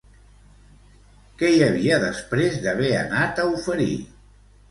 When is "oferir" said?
3.59-3.93